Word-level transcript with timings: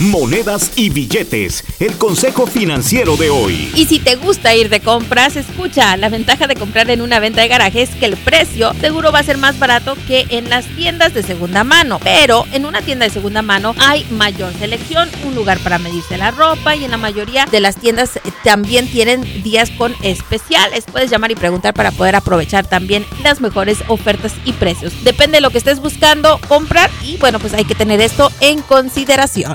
monedas 0.00 0.72
y 0.76 0.90
billetes. 0.90 1.64
El 1.80 1.96
consejo 1.96 2.46
financiero 2.46 3.16
de 3.16 3.30
hoy. 3.30 3.70
Y 3.74 3.86
si 3.86 3.98
te 3.98 4.16
gusta 4.16 4.54
ir 4.54 4.68
de 4.68 4.80
compras, 4.80 5.36
escucha, 5.36 5.96
la 5.96 6.08
ventaja 6.08 6.46
de 6.46 6.54
comprar 6.54 6.90
en 6.90 7.00
una 7.00 7.20
venta 7.20 7.40
de 7.40 7.48
garaje 7.48 7.82
es 7.82 7.90
que 7.90 8.06
el 8.06 8.16
precio 8.16 8.72
seguro 8.80 9.12
va 9.12 9.20
a 9.20 9.24
ser 9.24 9.38
más 9.38 9.58
barato 9.58 9.96
que 10.06 10.26
en 10.30 10.48
las 10.48 10.66
tiendas 10.76 11.14
de 11.14 11.22
segunda 11.22 11.64
mano. 11.64 12.00
Pero 12.02 12.44
en 12.52 12.64
una 12.64 12.82
tienda 12.82 13.06
de 13.06 13.12
segunda 13.12 13.42
mano 13.42 13.74
hay 13.78 14.04
mayor 14.10 14.52
selección, 14.58 15.08
un 15.24 15.34
lugar 15.34 15.58
para 15.58 15.78
medirse 15.78 16.16
la 16.16 16.30
ropa 16.30 16.76
y 16.76 16.84
en 16.84 16.90
la 16.90 16.96
mayoría 16.96 17.46
de 17.46 17.60
las 17.60 17.76
tiendas 17.76 18.16
eh, 18.16 18.20
también 18.44 18.88
tienen 18.88 19.42
días 19.42 19.70
con 19.70 19.94
especiales. 20.02 20.84
Puedes 20.90 21.10
llamar 21.10 21.30
y 21.30 21.36
preguntar 21.36 21.74
para 21.74 21.90
poder 21.90 22.16
aprovechar 22.16 22.66
también 22.66 23.04
las 23.22 23.40
mejores 23.40 23.78
ofertas 23.88 24.32
y 24.44 24.52
precios. 24.52 24.92
Depende 25.04 25.36
de 25.36 25.40
lo 25.40 25.50
que 25.50 25.58
estés 25.58 25.80
buscando 25.80 26.40
comprar 26.48 26.90
y 27.02 27.16
bueno, 27.16 27.38
pues 27.38 27.54
hay 27.54 27.64
que 27.64 27.74
tener 27.74 28.00
esto 28.00 28.30
en 28.40 28.62
consideración. 28.62 29.54